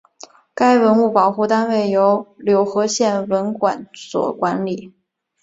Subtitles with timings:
[0.55, 4.95] 该文物保护单位由柳河县文管所管理。